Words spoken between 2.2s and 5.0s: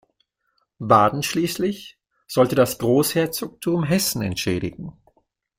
sollte das Großherzogtum Hessen entschädigen.